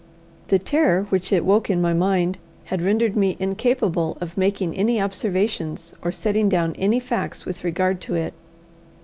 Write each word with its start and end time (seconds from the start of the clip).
The 0.47 0.57
terror 0.57 1.03
which 1.11 1.31
it 1.31 1.45
woke 1.45 1.69
in 1.69 1.79
my 1.79 1.93
mind 1.93 2.39
had 2.65 2.81
rendered 2.81 3.15
me 3.15 3.37
incapable 3.39 4.17
of 4.19 4.35
making 4.35 4.75
any 4.75 4.99
observations 4.99 5.93
or 6.01 6.11
setting 6.11 6.49
down 6.49 6.73
any 6.79 6.99
facts 6.99 7.45
with 7.45 7.63
regard 7.63 8.01
to 8.01 8.15
it. 8.15 8.33